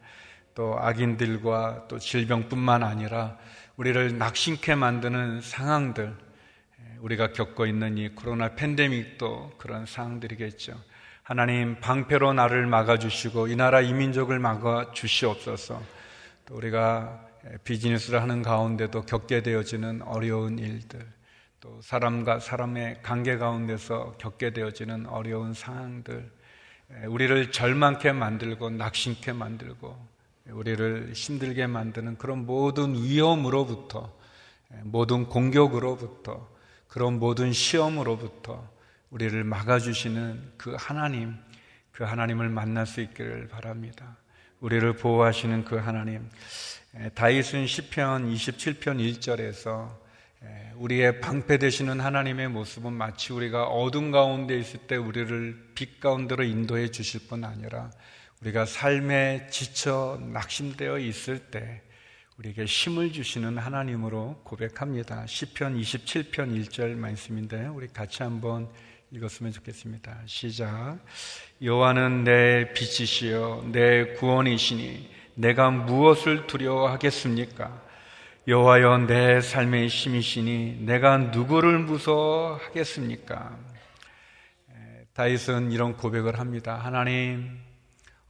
또 0.55 0.77
악인들과 0.79 1.87
또 1.89 1.99
질병뿐만 1.99 2.83
아니라 2.83 3.39
우리를 3.77 4.19
낙심케 4.19 4.75
만드는 4.75 5.41
상황들, 5.41 6.15
우리가 6.99 7.33
겪고 7.33 7.67
있는 7.67 7.97
이 7.97 8.09
코로나 8.11 8.55
팬데믹도 8.55 9.55
그런 9.57 9.87
상황들이겠죠. 9.87 10.75
하나님 11.23 11.79
방패로 11.81 12.33
나를 12.33 12.67
막아주시고 12.67 13.49
이 13.49 13.57
나라 13.57 13.81
이민족을 13.81 14.39
막아주시옵소서. 14.41 15.81
또 16.47 16.55
우리가 16.57 17.25
비즈니스를 17.65 18.21
하는 18.21 18.43
가운데도 18.43 19.03
겪게 19.03 19.43
되어지는 19.43 20.03
어려운 20.03 20.59
일들, 20.59 21.07
또 21.61 21.79
사람과 21.83 22.41
사람의 22.41 23.03
관계 23.03 23.37
가운데서 23.37 24.17
겪게 24.17 24.55
되어지는 24.55 25.07
어려운 25.07 25.53
상황들, 25.53 26.33
우리를 27.07 27.53
절망케 27.53 28.13
만들고 28.13 28.71
낙심케 28.71 29.35
만들고 29.35 30.09
우리를 30.49 31.13
힘들게 31.15 31.67
만드는 31.67 32.17
그런 32.17 32.47
모든 32.47 32.95
위험으로부터 32.95 34.11
모든 34.85 35.27
공격으로부터 35.27 36.49
그런 36.89 37.19
모든 37.19 37.53
시험으로부터 37.53 38.67
우리를 39.11 39.45
막아주시는 39.45 40.53
그 40.57 40.75
하나님, 40.79 41.35
그 41.93 42.05
하나님을 42.05 42.49
만날 42.49 42.87
수 42.87 43.03
있기를 43.03 43.49
바랍니다. 43.49 44.17
우리를 44.61 44.95
보호하시는 44.95 45.67
그 45.67 45.77
하나님. 45.77 46.29
다윗은 47.15 47.67
시편 47.67 48.33
27편 48.33 48.99
1절에서 48.99 50.01
우리의 50.77 51.21
방패 51.21 51.59
되시는 51.59 52.01
하나님의 52.01 52.49
모습은 52.49 52.93
마치 52.93 53.33
우리가 53.33 53.65
어둠 53.65 54.11
가운데 54.11 54.59
있을 54.59 54.81
때 54.81 54.97
우리를 54.97 55.73
빛 55.75 56.01
가운데로 56.01 56.45
인도해 56.45 56.91
주실 56.91 57.29
뿐 57.29 57.45
아니라 57.45 57.91
우리가 58.41 58.65
삶에 58.65 59.49
지쳐 59.51 60.19
낙심되어 60.33 60.99
있을 61.01 61.51
때 61.51 61.83
우리에게 62.39 62.65
힘을 62.65 63.13
주시는 63.13 63.59
하나님으로 63.59 64.41
고백합니다. 64.45 65.27
시편 65.27 65.79
27편 65.79 66.33
1절 66.33 66.95
말씀인데 66.95 67.67
우리 67.67 67.87
같이 67.89 68.23
한번 68.23 68.71
읽었으면 69.11 69.53
좋겠습니다. 69.53 70.23
시작. 70.25 70.99
여호와는 71.61 72.25
내 72.25 72.73
빛이시여 72.73 73.69
내 73.73 74.15
구원이시니 74.15 75.11
내가 75.35 75.71
무엇을 75.71 76.47
두려워하겠습니까? 76.47 77.90
여호와여 78.49 79.07
내 79.07 79.43
삶의 79.43 79.89
힘이시니 79.89 80.79
내가 80.87 81.19
누구를 81.19 81.79
무서워하겠습니까? 81.81 83.55
다윗은 85.13 85.73
이런 85.73 85.95
고백을 85.95 86.39
합니다. 86.39 86.81
하나님 86.83 87.59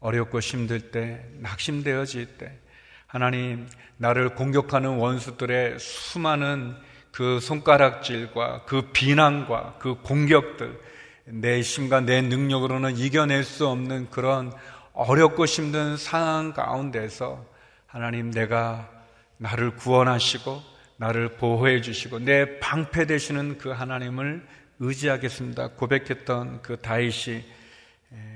어렵고 0.00 0.40
힘들 0.40 0.90
때, 0.90 1.24
낙심되어질 1.38 2.38
때, 2.38 2.58
하나님, 3.06 3.68
나를 3.98 4.34
공격하는 4.34 4.96
원수들의 4.96 5.78
수많은 5.78 6.74
그 7.12 7.38
손가락질과 7.38 8.64
그 8.64 8.90
비난과 8.92 9.76
그 9.78 9.94
공격들, 10.02 10.80
내 11.26 11.60
힘과 11.60 12.00
내 12.00 12.20
능력으로는 12.20 12.96
이겨낼 12.96 13.44
수 13.44 13.68
없는 13.68 14.10
그런 14.10 14.52
어렵고 14.92 15.44
힘든 15.44 15.96
상황 15.96 16.52
가운데서 16.52 17.44
하나님 17.86 18.32
내가 18.32 18.99
나를 19.40 19.74
구원하시고 19.76 20.62
나를 20.98 21.36
보호해 21.36 21.80
주시고 21.80 22.18
내 22.20 22.58
방패 22.58 23.06
되시는 23.06 23.56
그 23.56 23.70
하나님을 23.70 24.46
의지하겠습니다. 24.80 25.68
고백했던 25.68 26.60
그 26.60 26.76
다윗이 26.76 27.42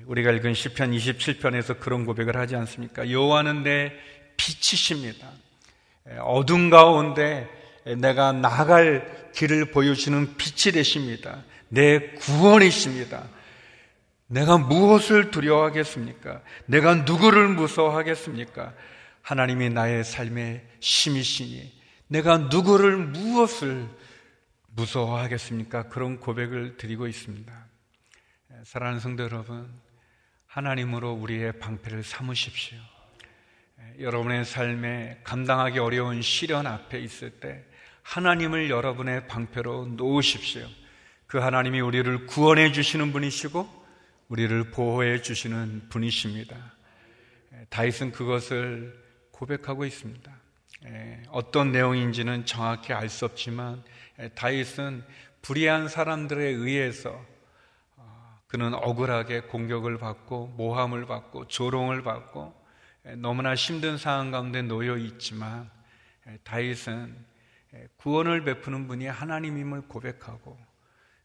우리가 0.06 0.30
읽은 0.32 0.54
시편 0.54 0.92
27편에서 0.92 1.78
그런 1.78 2.06
고백을 2.06 2.36
하지 2.36 2.56
않습니까? 2.56 3.10
여호와는 3.10 3.64
내 3.64 3.92
빛이십니다. 4.36 5.28
어둠 6.20 6.70
가운데 6.70 7.48
내가 7.98 8.32
나갈 8.32 9.30
길을 9.34 9.72
보여주는 9.72 10.36
빛이 10.36 10.72
되십니다. 10.72 11.42
내 11.68 12.12
구원이십니다. 12.12 13.24
내가 14.26 14.56
무엇을 14.56 15.30
두려워하겠습니까? 15.30 16.40
내가 16.66 16.94
누구를 16.94 17.48
무서워하겠습니까? 17.48 18.72
하나님이 19.24 19.70
나의 19.70 20.04
삶의 20.04 20.62
힘이시니 20.80 21.72
내가 22.08 22.37
누구를 22.37 22.98
무엇을 22.98 23.88
무서워하겠습니까? 24.68 25.88
그런 25.88 26.20
고백을 26.20 26.76
드리고 26.76 27.06
있습니다. 27.06 27.66
사랑하는 28.64 29.00
성도 29.00 29.22
여러분, 29.22 29.72
하나님으로 30.46 31.12
우리의 31.12 31.58
방패를 31.58 32.02
삼으십시오. 32.02 32.78
여러분의 33.98 34.44
삶에 34.44 35.20
감당하기 35.24 35.78
어려운 35.78 36.20
시련 36.20 36.66
앞에 36.66 37.00
있을 37.00 37.30
때 37.30 37.64
하나님을 38.02 38.68
여러분의 38.68 39.26
방패로 39.26 39.87
놓으십시오. 39.96 40.68
그 41.26 41.38
하나님이 41.38 41.80
우리를 41.80 42.26
구원해 42.26 42.72
주시는 42.72 43.10
분이시고 43.12 43.84
우리를 44.28 44.70
보호해 44.70 45.22
주시는 45.22 45.88
분이십니다. 45.88 46.74
다윗은 47.70 48.12
그것을 48.12 49.03
고백하고 49.35 49.85
있습니다. 49.85 50.33
어떤 51.31 51.73
내용인지는 51.73 52.47
정확히 52.47 52.92
알 52.92 53.09
수 53.09 53.25
없지만 53.25 53.83
다윗은 54.35 55.05
불의한 55.42 55.88
사람들에 55.88 56.44
의해서 56.44 57.25
그는 58.47 58.73
억울하게 58.75 59.42
공격을 59.42 59.99
받고 59.99 60.55
모함을 60.57 61.07
받고 61.07 61.49
조롱을 61.49 62.03
받고 62.03 62.55
너무나 63.16 63.55
힘든 63.55 63.99
상황 63.99 64.31
가운데 64.31 64.62
놓여 64.62 64.97
있지만 64.97 65.70
다윗은 66.44 67.16
구원을 67.97 68.44
베푸는 68.44 68.87
분이 68.87 69.07
하나님임을 69.07 69.83
고백하고 69.83 70.57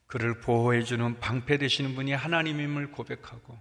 그를 0.07 0.39
보호해 0.39 0.81
주는 0.81 1.19
방패 1.19 1.59
되시는 1.59 1.93
분이 1.93 2.13
하나님임을 2.13 2.91
고백하고 2.91 3.59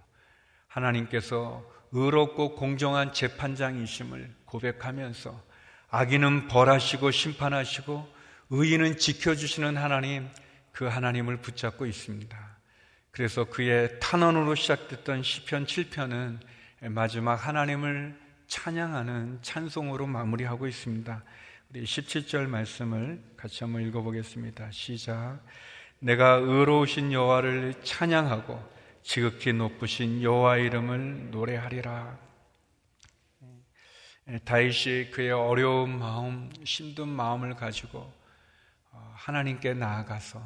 하나님께서 0.67 1.63
의롭고 1.91 2.55
공정한 2.55 3.13
재판장이심을 3.13 4.38
고백하면서 4.49 5.41
악인은 5.89 6.47
벌하시고 6.47 7.11
심판하시고 7.11 8.07
의인은 8.51 8.97
지켜주시는 8.97 9.77
하나님 9.77 10.27
그 10.71 10.85
하나님을 10.85 11.37
붙잡고 11.37 11.85
있습니다. 11.85 12.37
그래서 13.11 13.45
그의 13.45 13.99
탄원으로 13.99 14.55
시작됐던 14.55 15.23
시편 15.23 15.65
7편은 15.65 16.39
마지막 16.89 17.35
하나님을 17.35 18.17
찬양하는 18.47 19.39
찬송으로 19.41 20.07
마무리하고 20.07 20.67
있습니다. 20.67 21.23
우리 21.69 21.83
17절 21.83 22.47
말씀을 22.47 23.21
같이 23.37 23.63
한번 23.63 23.83
읽어보겠습니다. 23.83 24.71
시작. 24.71 25.39
내가 25.99 26.35
의로우신 26.35 27.11
여호와를 27.11 27.75
찬양하고 27.83 28.79
지극히 29.03 29.53
높으신 29.53 30.23
여호와 30.23 30.57
이름을 30.57 31.31
노래하리라. 31.31 32.28
다윗이 34.45 35.09
그의 35.11 35.31
어려운 35.31 35.97
마음, 35.97 36.51
힘든 36.63 37.07
마음을 37.07 37.55
가지고 37.55 38.11
어, 38.91 39.13
하나님께 39.15 39.73
나아가서 39.73 40.41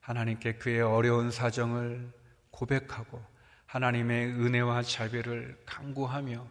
하나님께 0.00 0.54
그의 0.54 0.80
어려운 0.80 1.30
사정을 1.30 2.12
고백하고 2.50 3.22
하나님의 3.66 4.26
은혜와 4.32 4.82
자비를 4.82 5.56
강구하며 5.64 6.46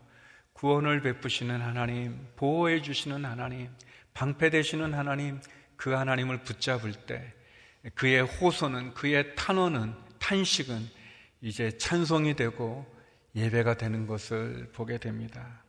구원을 0.54 1.02
베푸시는 1.02 1.60
하나님, 1.62 2.28
보호해 2.36 2.82
주시는 2.82 3.26
하나님, 3.26 3.70
방패 4.14 4.50
되시는 4.52 4.94
하나님, 4.94 5.42
그 5.76 5.92
하나님을 5.92 6.44
붙잡을 6.44 6.94
때 6.94 7.34
그의 7.96 8.22
호소는 8.22 8.94
그의 8.94 9.36
탄원은 9.36 9.94
탄식은 10.20 10.88
이제 11.42 11.78
찬송이 11.78 12.36
되고 12.36 12.86
예배가 13.36 13.76
되는 13.76 14.08
것을 14.08 14.70
보게 14.74 14.98
됩니다. 14.98 15.61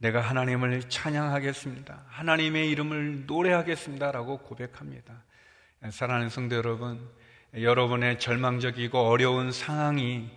내가 0.00 0.22
하나님을 0.22 0.88
찬양하겠습니다. 0.88 2.04
하나님의 2.08 2.70
이름을 2.70 3.26
노래하겠습니다 3.26 4.12
라고 4.12 4.38
고백합니다. 4.38 5.12
사랑하는 5.90 6.30
성도 6.30 6.56
여러분, 6.56 7.06
여러분의 7.54 8.18
절망적이고 8.18 8.98
어려운 8.98 9.52
상황이 9.52 10.30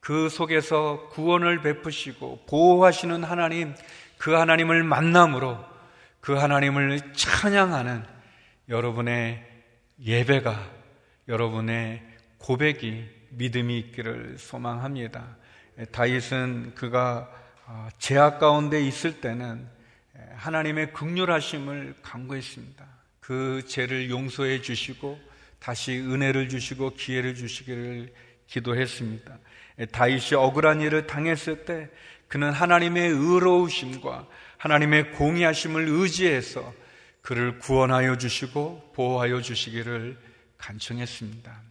그 0.00 0.28
속에서 0.28 1.08
구원을 1.12 1.62
베푸시고 1.62 2.44
보호하시는 2.46 3.24
하나님, 3.24 3.74
그 4.18 4.32
하나님을 4.32 4.84
만남으로 4.84 5.64
그 6.20 6.34
하나님을 6.34 7.14
찬양하는 7.14 8.04
여러분의 8.68 9.42
예배가 9.98 10.70
여러분의 11.26 12.02
고백이 12.36 13.08
믿음이 13.30 13.78
있기를 13.78 14.36
소망합니다. 14.36 15.38
다윗은 15.90 16.74
그가 16.74 17.30
어, 17.30 17.45
제약 17.98 18.38
가운데 18.38 18.80
있을 18.80 19.20
때는 19.20 19.66
하나님의 20.34 20.92
극률하심을 20.92 21.96
간구했습니다. 22.02 22.86
그 23.20 23.62
죄를 23.66 24.10
용서해 24.10 24.62
주시고 24.62 25.18
다시 25.58 25.98
은혜를 25.98 26.48
주시고 26.48 26.94
기회를 26.94 27.34
주시기를 27.34 28.12
기도했습니다. 28.46 29.38
다윗이 29.92 30.34
억울한 30.34 30.80
일을 30.80 31.06
당했을 31.06 31.64
때 31.64 31.88
그는 32.28 32.52
하나님의 32.52 33.10
의로우심과 33.10 34.26
하나님의 34.58 35.12
공의하심을 35.12 35.88
의지해서 35.88 36.72
그를 37.20 37.58
구원하여 37.58 38.16
주시고 38.16 38.92
보호하여 38.94 39.40
주시기를 39.42 40.16
간청했습니다. 40.58 41.62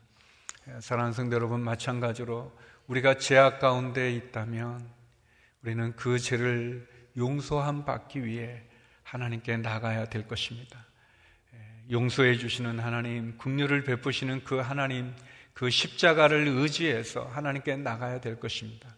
사랑하는 0.82 1.14
성도 1.14 1.36
여러분 1.36 1.62
마찬가지로 1.62 2.52
우리가 2.88 3.18
죄악 3.18 3.60
가운데 3.60 4.12
있다면 4.14 4.86
우리는 5.66 5.96
그 5.96 6.20
죄를 6.20 6.88
용서함 7.18 7.86
받기 7.86 8.24
위해 8.24 8.62
하나님께 9.02 9.58
나가야 9.58 10.06
될 10.06 10.28
것입니다. 10.28 10.86
용서해 11.90 12.38
주시는 12.38 12.80
하나님, 12.80 13.36
국류를 13.40 13.84
베푸시는 13.84 14.44
그 14.44 14.60
하나님, 14.60 15.16
그 15.56 15.72
십자가를 15.72 16.48
의지해서 16.48 17.24
하나님께 17.34 17.78
나가야 17.78 18.22
될 18.22 18.40
것입니다. 18.40 18.96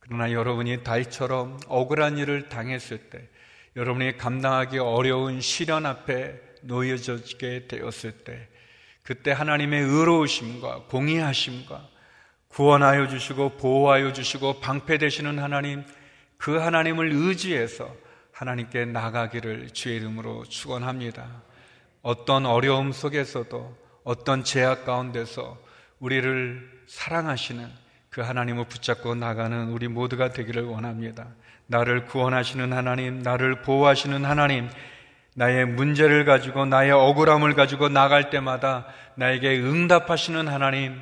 그러나 0.00 0.32
여러분이 0.32 0.82
다이처럼 0.82 1.60
억울한 1.68 2.18
일을 2.18 2.48
당했을 2.48 3.10
때, 3.10 3.28
여러분이 3.76 4.16
감당하기 4.16 4.78
어려운 4.78 5.40
시련 5.40 5.86
앞에 5.86 6.40
놓여지게 6.62 7.68
되었을 7.68 8.24
때, 8.24 8.48
그때 9.04 9.30
하나님의 9.30 9.82
의로우심과 9.82 10.86
공의하심과 10.86 11.88
구원하여 12.48 13.06
주시고 13.06 13.50
보호하여 13.50 14.12
주시고 14.12 14.58
방패되시는 14.58 15.38
하나님, 15.38 15.84
그 16.38 16.56
하나님을 16.56 17.10
의지해서 17.12 17.94
하나님께 18.32 18.86
나가기를 18.86 19.70
주의 19.72 19.96
이름으로 19.96 20.44
축원합니다. 20.44 21.26
어떤 22.02 22.46
어려움 22.46 22.92
속에서도 22.92 23.76
어떤 24.04 24.44
제약 24.44 24.86
가운데서 24.86 25.58
우리를 25.98 26.84
사랑하시는 26.86 27.68
그 28.08 28.20
하나님을 28.20 28.66
붙잡고 28.68 29.16
나가는 29.16 29.68
우리 29.68 29.88
모두가 29.88 30.32
되기를 30.32 30.64
원합니다. 30.64 31.26
나를 31.66 32.06
구원하시는 32.06 32.72
하나님, 32.72 33.22
나를 33.22 33.62
보호하시는 33.62 34.24
하나님, 34.24 34.70
나의 35.34 35.66
문제를 35.66 36.24
가지고 36.24 36.64
나의 36.64 36.92
억울함을 36.92 37.54
가지고 37.54 37.88
나갈 37.88 38.30
때마다 38.30 38.86
나에게 39.16 39.58
응답하시는 39.58 40.48
하나님, 40.48 41.00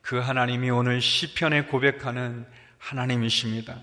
그 0.00 0.18
하나님이 0.18 0.70
오늘 0.70 1.00
시편에 1.00 1.64
고백하는 1.64 2.46
하나님이십니다. 2.78 3.76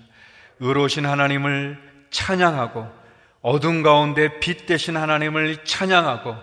의로우신 0.60 1.06
하나님을 1.06 2.06
찬양하고 2.10 3.04
어둠 3.42 3.82
가운데 3.82 4.40
빛 4.40 4.66
대신 4.66 4.96
하나님을 4.96 5.64
찬양하고 5.64 6.36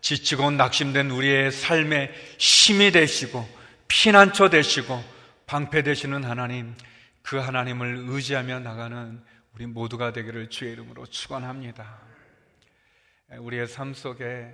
지치고 0.00 0.52
낙심된 0.52 1.10
우리의 1.10 1.50
삶에 1.50 2.12
힘이 2.38 2.92
되시고 2.92 3.46
피난처 3.88 4.50
되시고 4.50 5.02
방패 5.46 5.82
되시는 5.82 6.24
하나님 6.24 6.74
그 7.22 7.38
하나님을 7.38 8.04
의지하며 8.08 8.60
나가는 8.60 9.22
우리 9.54 9.66
모두가 9.66 10.12
되기를 10.12 10.50
주의 10.50 10.72
이름으로 10.72 11.06
축원합니다. 11.06 11.98
우리의 13.38 13.66
삶 13.66 13.94
속에 13.94 14.52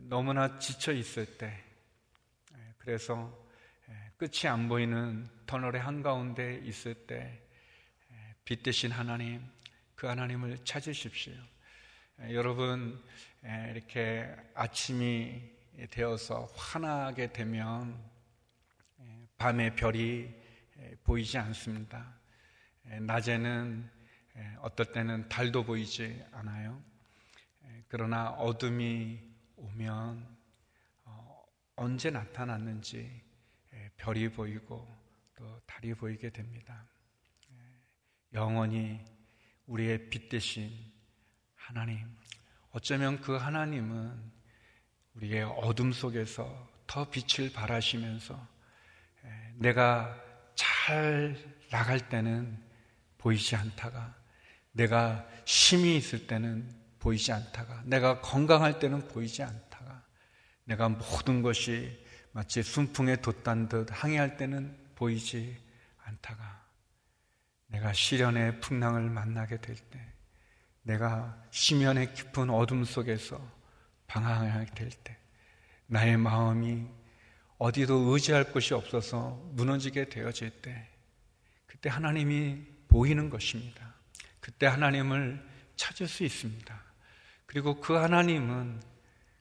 너무나 0.00 0.58
지쳐 0.58 0.92
있을 0.92 1.24
때 1.24 1.62
그래서 2.78 3.32
끝이 4.16 4.48
안 4.48 4.68
보이는 4.68 5.28
터널의 5.46 5.80
한가운데 5.80 6.60
있을 6.64 6.94
때 6.94 7.43
빛 8.44 8.62
대신 8.62 8.90
하나님, 8.90 9.42
그 9.94 10.06
하나님을 10.06 10.64
찾으십시오. 10.66 11.32
여러분, 12.30 13.02
이렇게 13.42 14.30
아침이 14.54 15.40
되어서 15.90 16.44
환하게 16.54 17.32
되면 17.32 17.98
밤에 19.38 19.74
별이 19.74 20.28
보이지 21.04 21.38
않습니다. 21.38 22.18
낮에는 23.00 23.90
어떨 24.60 24.92
때는 24.92 25.26
달도 25.30 25.64
보이지 25.64 26.22
않아요. 26.32 26.82
그러나 27.88 28.28
어둠이 28.30 29.20
오면 29.56 30.36
어, 31.04 31.44
언제 31.76 32.10
나타났는지 32.10 33.22
별이 33.96 34.28
보이고 34.28 34.86
또 35.34 35.60
달이 35.66 35.94
보이게 35.94 36.28
됩니다. 36.28 36.86
영원히 38.34 39.00
우리의 39.66 40.10
빛 40.10 40.28
대신 40.28 40.72
하나님. 41.54 42.04
어쩌면 42.70 43.20
그 43.20 43.36
하나님은 43.36 44.32
우리의 45.14 45.44
어둠 45.44 45.92
속에서 45.92 46.68
더 46.86 47.08
빛을 47.08 47.52
발하시면서 47.52 48.48
내가 49.54 50.20
잘 50.56 51.36
나갈 51.70 52.08
때는 52.08 52.60
보이지 53.18 53.54
않다가 53.56 54.14
내가 54.72 55.26
힘이 55.46 55.96
있을 55.96 56.26
때는 56.26 56.68
보이지 56.98 57.32
않다가 57.32 57.82
내가 57.84 58.20
건강할 58.20 58.80
때는 58.80 59.06
보이지 59.08 59.42
않다가 59.42 60.02
내가 60.64 60.88
모든 60.88 61.42
것이 61.42 62.04
마치 62.32 62.62
순풍에 62.62 63.16
돛단 63.16 63.68
듯 63.68 63.86
항해할 63.90 64.36
때는 64.36 64.76
보이지 64.96 65.56
않다가 66.02 66.63
내가 67.74 67.92
시련의 67.92 68.60
풍랑을 68.60 69.10
만나게 69.10 69.60
될 69.60 69.74
때, 69.74 70.00
내가 70.82 71.36
심연의 71.50 72.14
깊은 72.14 72.48
어둠 72.48 72.84
속에서 72.84 73.40
방황하게 74.06 74.70
될 74.74 74.90
때, 74.90 75.16
나의 75.86 76.16
마음이 76.16 76.86
어디도 77.58 78.12
의지할 78.12 78.52
곳이 78.52 78.74
없어서 78.74 79.42
무너지게 79.54 80.08
되어질 80.08 80.50
때, 80.62 80.88
그때 81.66 81.90
하나님이 81.90 82.62
보이는 82.86 83.28
것입니다. 83.28 83.94
그때 84.38 84.66
하나님을 84.66 85.44
찾을 85.74 86.06
수 86.06 86.22
있습니다. 86.22 86.80
그리고 87.46 87.80
그 87.80 87.94
하나님은 87.94 88.80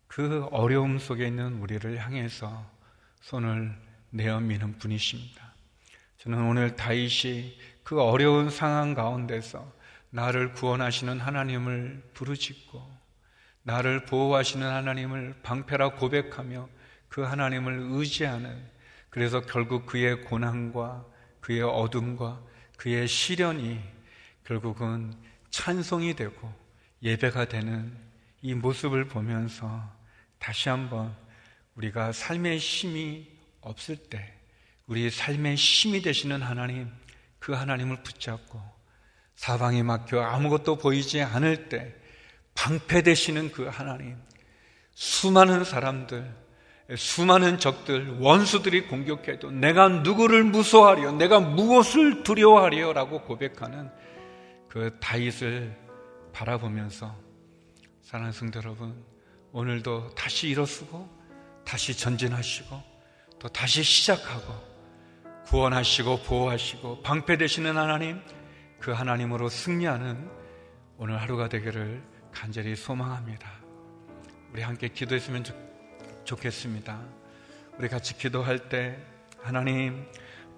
그 0.08 0.46
어려움 0.46 0.98
속에 0.98 1.28
있는 1.28 1.60
우리를 1.60 2.00
향해서 2.00 2.68
손을 3.22 3.80
내어 4.10 4.40
미는 4.40 4.80
분이십니다. 4.80 5.54
저는 6.18 6.42
오늘 6.48 6.76
다윗이 6.76 7.58
그 7.84 8.02
어려운 8.02 8.50
상황 8.50 8.94
가운데서 8.94 9.72
나를 10.10 10.54
구원하시는 10.54 11.20
하나님을 11.20 12.04
부르짖고 12.14 13.04
나를 13.64 14.06
보호하시는 14.06 14.66
하나님을 14.66 15.36
방패라 15.42 15.96
고백하며 15.96 16.70
그 17.10 17.22
하나님을 17.22 17.88
의지하는 17.92 18.74
그래서 19.10 19.42
결국 19.42 19.86
그의 19.86 20.22
고난과 20.22 21.06
그의 21.40 21.62
어둠과 21.62 22.42
그의 22.78 23.08
시련이 23.08 23.80
결국은 24.46 25.14
찬송이 25.50 26.16
되고 26.16 26.54
예배가 27.02 27.46
되는 27.46 27.96
이 28.42 28.54
모습을 28.54 29.08
보면서 29.08 29.90
다시 30.40 30.70
한번 30.70 31.16
우리가 31.76 32.12
삶의 32.12 32.58
힘이 32.58 33.28
없을 33.62 33.96
때 33.96 34.34
우리 34.88 35.10
삶의 35.10 35.56
힘이 35.56 36.02
되시는 36.02 36.42
하나님 36.42 36.92
그 37.44 37.52
하나님을 37.52 38.04
붙잡고 38.04 38.62
사방에 39.36 39.84
막혀 39.84 40.22
아무것도 40.22 40.78
보이지 40.78 41.22
않을 41.22 41.68
때 41.68 41.94
방패 42.56 43.02
되시는 43.02 43.52
그 43.52 43.68
하나님 43.68 44.16
수많은 44.94 45.66
사람들 45.66 46.44
수많은 46.96 47.60
적들, 47.60 48.20
원수들이 48.20 48.88
공격해도 48.88 49.52
내가 49.52 49.88
누구를 49.88 50.44
무서워하려, 50.44 51.14
내가 51.14 51.40
무엇을 51.40 52.24
두려워하려 52.24 52.94
라고 52.94 53.22
고백하는 53.22 53.90
그 54.70 54.98
다윗을 55.00 55.76
바라보면서 56.34 57.16
사랑하는 58.02 58.34
성도 58.34 58.60
여러분, 58.60 59.04
오늘도 59.54 60.14
다시 60.16 60.50
일어서고 60.50 61.10
다시 61.66 61.98
전진하시고 61.98 62.82
또 63.40 63.48
다시 63.48 63.82
시작하고 63.82 64.73
구원하시고 65.54 66.24
보호하시고 66.24 67.04
방패 67.04 67.38
되시는 67.38 67.78
하나님, 67.78 68.20
그 68.80 68.90
하나님으로 68.90 69.50
승리하는 69.50 70.28
오늘 70.98 71.22
하루가 71.22 71.48
되기를 71.48 72.02
간절히 72.32 72.76
소망합니다. 72.76 73.52
우리 74.52 74.64
함께 74.64 74.88
기도했으면 74.88 75.44
좋, 75.44 75.56
좋겠습니다. 76.24 77.00
우리 77.78 77.88
같이 77.88 78.18
기도할 78.18 78.68
때 78.68 78.98
하나님 79.44 80.08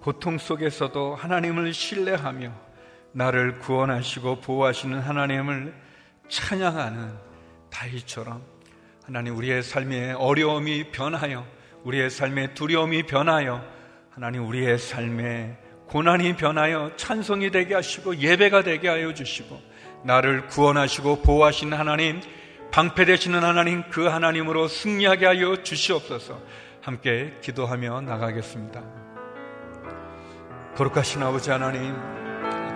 고통 0.00 0.38
속에서도 0.38 1.14
하나님을 1.14 1.74
신뢰하며 1.74 2.54
나를 3.12 3.58
구원하시고 3.58 4.40
보호하시는 4.40 4.98
하나님을 4.98 5.74
찬양하는 6.30 7.14
다윗처럼 7.68 8.42
하나님 9.04 9.36
우리의 9.36 9.62
삶의 9.62 10.14
어려움이 10.14 10.90
변하여 10.90 11.46
우리의 11.84 12.08
삶의 12.08 12.54
두려움이 12.54 13.02
변하여 13.02 13.75
하나님 14.16 14.46
우리의 14.48 14.78
삶의 14.78 15.58
고난이 15.88 16.36
변하여 16.36 16.90
찬송이 16.96 17.50
되게 17.50 17.74
하시고 17.74 18.16
예배가 18.16 18.62
되게 18.62 18.88
하여 18.88 19.12
주시고 19.12 19.60
나를 20.04 20.46
구원하시고 20.46 21.20
보호하신 21.20 21.74
하나님 21.74 22.22
방패 22.70 23.04
되시는 23.04 23.44
하나님 23.44 23.82
그 23.90 24.06
하나님으로 24.06 24.68
승리하게 24.68 25.26
하여 25.26 25.62
주시옵소서 25.62 26.40
함께 26.80 27.34
기도하며 27.42 28.00
나가겠습니다. 28.00 28.82
거룩하신 30.76 31.22
아버지 31.22 31.50
하나님 31.50 31.94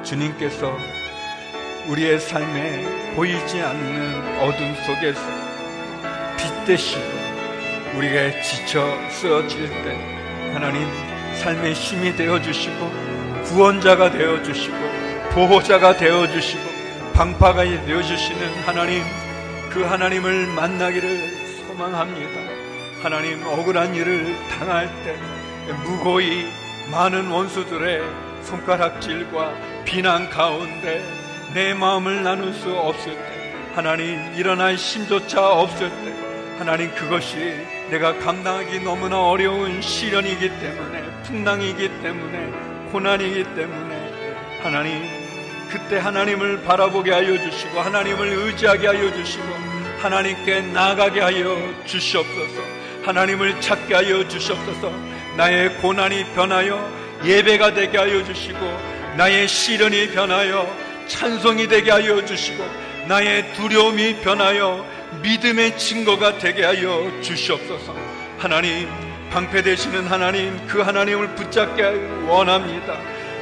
주님께서 0.04 0.76
우리의 1.88 2.20
삶에 2.20 3.14
보이지 3.16 3.62
않는 3.62 4.42
어둠 4.42 4.74
속에서 4.74 5.22
빛 6.36 6.66
되시고 6.66 7.00
우리가 7.96 8.42
지쳐 8.42 8.84
쓰러질 9.08 9.70
때 9.70 10.52
하나님 10.52 11.09
삶의 11.40 11.72
힘이 11.72 12.14
되어 12.14 12.38
주시고 12.42 12.92
구원자가 13.44 14.10
되어 14.10 14.42
주시고 14.42 14.76
보호자가 15.30 15.96
되어 15.96 16.30
주시고 16.30 16.62
방파가 17.14 17.64
되어 17.64 18.02
주시는 18.02 18.62
하나님 18.66 19.02
그 19.70 19.82
하나님을 19.82 20.48
만나기를 20.48 21.66
소망합니다. 21.66 22.40
하나님 23.02 23.42
억울한 23.46 23.94
일을 23.94 24.36
당할 24.50 24.90
때 25.02 25.16
무고히 25.84 26.46
많은 26.92 27.28
원수들의 27.28 28.02
손가락질과 28.42 29.54
비난 29.86 30.28
가운데 30.28 31.02
내 31.54 31.72
마음을 31.72 32.22
나눌 32.22 32.52
수 32.52 32.70
없을 32.70 33.14
때 33.14 33.54
하나님 33.74 34.34
일어날 34.34 34.74
힘조차 34.74 35.48
없을 35.48 35.88
때 35.88 36.12
하나님 36.58 36.94
그것이 36.94 37.66
내가 37.88 38.18
감당하기 38.18 38.80
너무나 38.80 39.22
어려운 39.22 39.80
시련이기 39.80 40.50
때문에 40.60 40.99
풍랑이기 41.24 41.88
때문에 42.02 42.90
고난이기 42.92 43.44
때문에 43.54 44.10
하나님 44.62 45.02
그때 45.70 45.98
하나님을 45.98 46.62
바라보게 46.62 47.12
하여 47.12 47.38
주시고 47.38 47.80
하나님을 47.80 48.26
의지하게 48.26 48.86
하여 48.88 49.12
주시고 49.12 49.44
하나님께 50.00 50.62
나가게 50.62 51.20
하여 51.20 51.56
주시옵소서. 51.86 52.62
하나님을 53.04 53.60
찾게 53.60 53.94
하여 53.94 54.26
주시옵소서. 54.26 54.92
나의 55.36 55.74
고난이 55.76 56.24
변하여 56.34 56.90
예배가 57.24 57.74
되게 57.74 57.98
하여 57.98 58.24
주시고 58.24 58.58
나의 59.16 59.46
시련이 59.46 60.08
변하여 60.08 60.68
찬송이 61.06 61.68
되게 61.68 61.90
하여 61.90 62.24
주시고 62.24 62.64
나의 63.08 63.52
두려움이 63.54 64.20
변하여 64.20 64.86
믿음의 65.22 65.78
증거가 65.78 66.38
되게 66.38 66.64
하여 66.64 67.10
주시옵소서. 67.22 67.94
하나님 68.38 68.88
방패 69.30 69.62
되시는 69.62 70.08
하나님 70.08 70.66
그 70.66 70.80
하나님을 70.80 71.36
붙잡게 71.36 71.84
원합니다. 72.26 72.98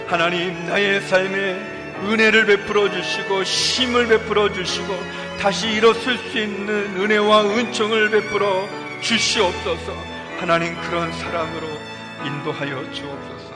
하나님 0.06 0.66
나의 0.66 1.00
삶에 1.00 1.78
은혜를 2.04 2.44
베풀어 2.44 2.90
주시고 2.90 3.42
힘을 3.42 4.06
베풀어 4.06 4.52
주시고 4.52 4.94
다시 5.40 5.68
일어설 5.70 6.18
수 6.18 6.38
있는 6.38 6.94
은혜와 7.00 7.42
은총을 7.42 8.10
베풀어 8.10 8.68
주시옵소서. 9.00 9.92
하나님 10.38 10.78
그런 10.82 11.10
사랑으로 11.10 11.66
인도하여 12.26 12.92
주옵소서. 12.92 13.54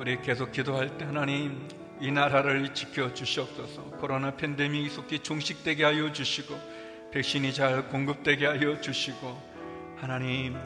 우리 0.00 0.20
계속 0.22 0.52
기도할 0.52 0.96
때 0.96 1.04
하나님 1.04 1.68
이 2.00 2.10
나라를 2.10 2.72
지켜 2.72 3.12
주시옵소서. 3.12 3.82
코로나 4.00 4.30
팬데믹이 4.30 4.88
속히 4.88 5.18
종식되게 5.18 5.84
하여 5.84 6.10
주시고 6.12 6.58
백신이 7.12 7.52
잘 7.52 7.88
공급되게 7.88 8.46
하여 8.46 8.80
주시고 8.80 9.48
하나님 10.00 10.56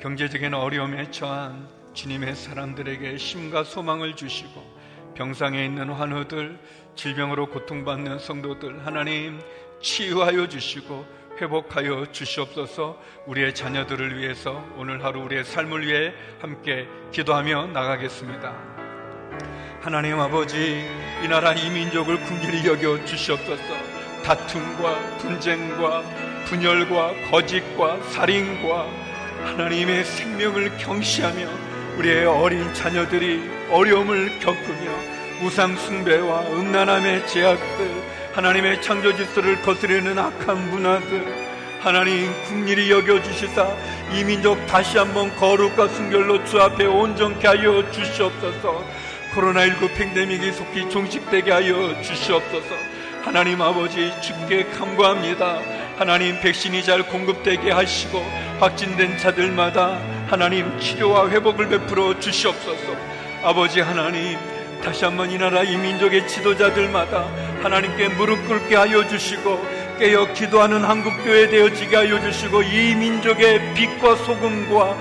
경제적인 0.00 0.52
어려움에 0.52 1.10
처한 1.10 1.68
주님의 1.94 2.36
사람들에게 2.36 3.16
힘과 3.16 3.64
소망을 3.64 4.14
주시고 4.14 4.76
병상에 5.14 5.64
있는 5.64 5.90
환우들, 5.90 6.58
질병으로 6.94 7.46
고통받는 7.46 8.18
성도들 8.18 8.86
하나님 8.86 9.40
치유하여 9.80 10.48
주시고 10.48 11.06
회복하여 11.40 12.12
주시옵소서 12.12 13.00
우리의 13.26 13.54
자녀들을 13.54 14.18
위해서 14.18 14.64
오늘 14.76 15.02
하루 15.02 15.20
우리의 15.22 15.44
삶을 15.44 15.86
위해 15.86 16.12
함께 16.40 16.86
기도하며 17.12 17.68
나가겠습니다. 17.68 18.54
하나님 19.80 20.18
아버지 20.18 20.86
이 21.22 21.28
나라 21.28 21.52
이 21.52 21.70
민족을 21.70 22.20
궁길히 22.20 22.66
여겨 22.66 23.04
주시옵소서 23.04 23.62
다툼과 24.24 25.18
분쟁과 25.18 26.02
분열과 26.46 27.30
거짓과 27.30 28.02
살인과 28.02 29.05
하나님의 29.46 30.04
생명을 30.04 30.76
경시하며 30.76 31.48
우리의 31.98 32.26
어린 32.26 32.72
자녀들이 32.74 33.42
어려움을 33.70 34.38
겪으며 34.40 34.90
우상 35.42 35.76
숭배와 35.76 36.42
음란함의 36.42 37.26
제약들 37.26 37.90
하나님의 38.34 38.82
창조 38.82 39.16
질서를 39.16 39.62
거스르는 39.62 40.18
악한 40.18 40.70
문화들 40.70 41.46
하나님 41.80 42.32
국리이 42.44 42.90
여겨주시사 42.90 43.68
이 44.12 44.24
민족 44.24 44.66
다시 44.66 44.98
한번 44.98 45.34
거룩과 45.36 45.88
순결로 45.88 46.44
주 46.44 46.60
앞에 46.60 46.84
온전케 46.84 47.46
하여 47.46 47.88
주시옵소서. 47.92 48.84
코로나19 49.34 49.94
팬데믹이 49.94 50.52
속히 50.52 50.90
종식되게 50.90 51.52
하여 51.52 52.02
주시옵소서. 52.02 52.74
하나님 53.22 53.60
아버지 53.60 54.12
주께 54.20 54.64
감구합니다 54.64 55.60
하나님 55.96 56.38
백신이 56.40 56.84
잘 56.84 57.02
공급되게 57.04 57.70
하시고 57.70 58.22
확진된 58.60 59.16
자들마다 59.16 59.98
하나님 60.28 60.78
치료와 60.78 61.30
회복을 61.30 61.68
베풀어 61.68 62.20
주시옵소서. 62.20 62.94
아버지 63.42 63.80
하나님 63.80 64.38
다시 64.82 65.06
한번 65.06 65.30
이 65.30 65.38
나라 65.38 65.62
이 65.62 65.74
민족의 65.74 66.28
지도자들마다 66.28 67.26
하나님께 67.62 68.08
무릎 68.10 68.46
꿇게 68.46 68.76
하여 68.76 69.08
주시고 69.08 69.58
깨어 69.98 70.34
기도하는 70.34 70.84
한국교회 70.84 71.48
되어지게 71.48 71.96
하여 71.96 72.20
주시고 72.20 72.62
이 72.62 72.94
민족의 72.94 73.74
빛과 73.74 74.16
소금과 74.16 74.96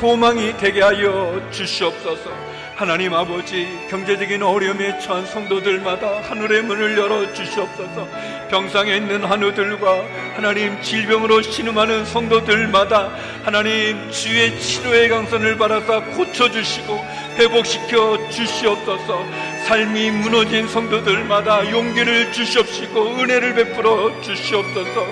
소망이 0.00 0.56
되게 0.56 0.82
하여 0.82 1.40
주시옵소서 1.52 2.49
하나님 2.80 3.12
아버지 3.12 3.68
경제적인 3.90 4.42
어려움에 4.42 4.98
처한 5.00 5.26
성도들마다 5.26 6.22
하늘의 6.22 6.62
문을 6.62 6.96
열어 6.96 7.30
주시옵소서. 7.34 8.08
병상에 8.48 8.96
있는 8.96 9.22
한우들과 9.22 10.02
하나님 10.34 10.80
질병으로 10.80 11.42
신음하는 11.42 12.06
성도들마다 12.06 13.10
하나님 13.44 14.10
주의 14.10 14.58
치료의 14.58 15.10
강선을 15.10 15.58
받아서 15.58 16.02
고쳐주시고 16.16 17.04
회복시켜 17.36 18.30
주시옵소서. 18.30 19.26
삶이 19.66 20.10
무너진 20.12 20.66
성도들마다 20.66 21.70
용기를 21.70 22.32
주시옵시고 22.32 23.18
은혜를 23.18 23.56
베풀어 23.56 24.22
주시옵소서 24.22 25.06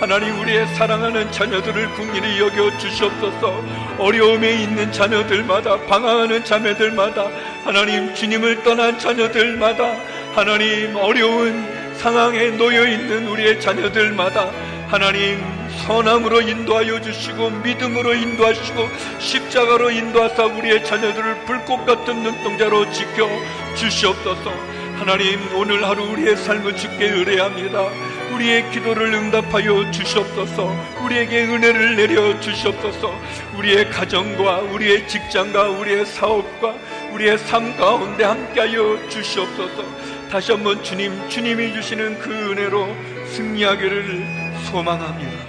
하나님 0.00 0.38
우리의 0.40 0.66
사랑하는 0.74 1.30
자녀들을 1.30 1.92
국민히 1.92 2.40
여겨 2.40 2.76
주시옵소서. 2.78 3.62
어려움에 3.98 4.62
있는 4.62 4.90
자녀들마다 4.90 5.78
방황하는 5.86 6.44
자매들마다 6.44 7.28
하나님 7.64 8.14
주님을 8.14 8.64
떠난 8.64 8.98
자녀들마다 8.98 9.96
하나님 10.34 10.96
어려운 10.96 11.64
상황에 11.96 12.50
놓여 12.50 12.86
있는 12.86 13.28
우리의 13.28 13.60
자녀들마다 13.60 14.50
하나님 14.88 15.40
선함으로 15.86 16.42
인도하여 16.42 17.00
주시고 17.00 17.50
믿음으로 17.50 18.14
인도하시고 18.14 18.88
십자가로 19.20 19.90
인도하사 19.90 20.44
우리의 20.44 20.84
자녀들을 20.84 21.44
불꽃 21.44 21.86
같은 21.86 22.22
눈동자로 22.22 22.90
지켜 22.92 23.28
주시옵소서. 23.76 24.52
하나님 24.96 25.40
오늘 25.54 25.86
하루 25.86 26.04
우리의 26.04 26.36
삶을 26.36 26.76
주께 26.76 27.06
의뢰합니다 27.06 28.13
우리의 28.34 28.70
기도를 28.72 29.14
응답하여 29.14 29.90
주시옵소서. 29.92 30.68
우리에게 31.04 31.44
은혜를 31.44 31.96
내려 31.96 32.38
주시옵소서. 32.40 33.14
우리의 33.56 33.90
가정과 33.90 34.62
우리의 34.62 35.06
직장과 35.08 35.70
우리의 35.70 36.04
사업과 36.04 36.74
우리의 37.12 37.38
삶 37.38 37.76
가운데 37.76 38.24
함께하여 38.24 39.08
주시옵소서. 39.08 39.84
다시 40.30 40.50
한번 40.50 40.82
주님 40.82 41.28
주님이 41.28 41.72
주시는 41.74 42.18
그 42.18 42.30
은혜로 42.52 42.88
승리하기를 43.28 44.54
소망합니다. 44.64 45.44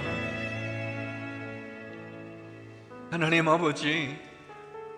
하나님 3.10 3.48
아버지 3.48 4.16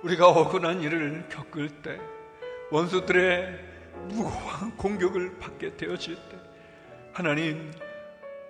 우리가 0.02 0.28
억울한 0.28 0.82
일을 0.82 1.24
겪을 1.30 1.68
때 1.82 1.98
원수들의 2.70 3.58
무고한 4.08 4.76
공격을 4.76 5.38
받게 5.38 5.76
되어질 5.76 6.16
때 6.16 6.37
하나님 7.18 7.72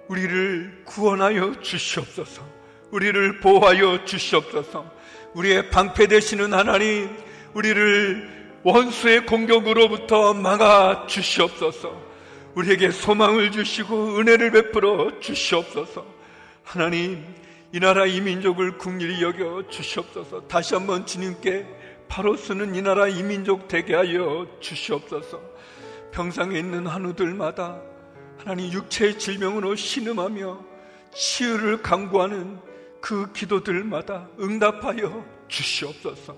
우리를 0.09 0.83
구원하여 0.85 1.59
주시옵소서. 1.63 2.43
우리를 2.91 3.41
보호하여 3.41 4.05
주시옵소서. 4.05 4.93
우리의 5.33 5.71
방패 5.71 6.07
되시는 6.09 6.53
하나님 6.53 7.09
우리를 7.55 8.59
원수의 8.65 9.25
공격으로부터 9.25 10.35
막아 10.35 11.07
주시옵소서. 11.07 11.99
우리에게 12.57 12.91
소망을 12.91 13.53
주시고 13.53 14.19
은혜를 14.19 14.51
베풀어 14.51 15.19
주시옵소서. 15.19 16.05
하나님 16.63 17.25
이 17.73 17.81
나라 17.81 18.05
이 18.05 18.21
민족을 18.21 18.77
국리히 18.77 19.23
여겨 19.23 19.69
주시옵소서. 19.71 20.47
다시 20.47 20.75
한번 20.75 21.07
주님께 21.07 21.65
바로 22.07 22.37
쓰는 22.37 22.75
이 22.75 22.83
나라 22.83 23.09
이 23.09 23.23
민족 23.23 23.67
되게 23.67 23.95
하여 23.95 24.47
주시옵소서. 24.61 25.41
평상에 26.13 26.59
있는 26.59 26.87
한우들마다 26.87 27.88
하나님 28.49 28.73
육체의 28.73 29.19
질병으로 29.19 29.77
신음하며 29.77 30.65
치유를 31.13 31.83
강구하는 31.83 32.59
그 32.99 33.31
기도들마다 33.35 34.27
응답하여 34.41 35.23
주시옵소서 35.49 36.35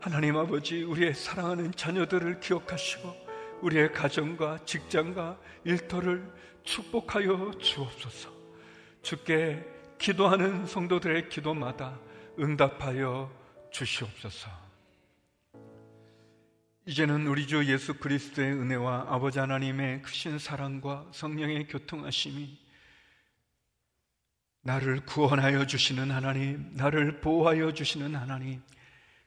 하나님 0.00 0.36
아버지 0.36 0.82
우리의 0.82 1.14
사랑하는 1.14 1.70
자녀들을 1.70 2.40
기억하시고 2.40 3.14
우리의 3.60 3.92
가정과 3.92 4.64
직장과 4.64 5.38
일터를 5.62 6.28
축복하여 6.64 7.52
주옵소서 7.60 8.30
주께 9.00 9.64
기도하는 9.98 10.66
성도들의 10.66 11.28
기도마다 11.28 11.96
응답하여 12.40 13.30
주시옵소서. 13.70 14.67
이제는 16.88 17.26
우리 17.26 17.46
주 17.46 17.62
예수 17.66 17.92
그리스도의 17.92 18.50
은혜와 18.50 19.08
아버지 19.10 19.38
하나님의 19.38 20.00
크신 20.00 20.38
사랑과 20.38 21.04
성령의 21.12 21.66
교통하심이 21.68 22.56
나를 24.62 25.00
구원하여 25.04 25.66
주시는 25.66 26.10
하나님, 26.10 26.70
나를 26.72 27.20
보호하여 27.20 27.74
주시는 27.74 28.14
하나님, 28.14 28.62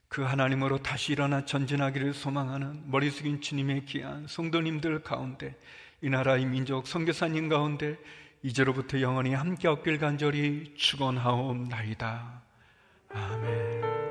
그 0.08 0.24
하나님으로 0.24 0.80
다시 0.82 1.12
일어나 1.12 1.45
전진하기를 1.45 2.15
소망하는 2.15 2.89
머리 2.89 3.12
숙인 3.12 3.41
주님의 3.41 3.86
귀한 3.86 4.26
성도님들 4.26 5.04
가운데 5.04 5.56
이 6.02 6.10
나라 6.10 6.38
의 6.38 6.45
민족 6.45 6.88
선교사님 6.88 7.47
가운데 7.47 7.95
이제로부터 8.41 9.02
영원히 9.02 9.36
함께 9.36 9.67
얻길 9.67 10.00
간절히 10.00 10.74
축원하옵나이다. 10.78 12.41
아멘. 13.10 14.11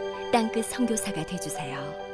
땅끝 0.31 0.65
성교사가 0.65 1.25
되주세요 1.25 2.10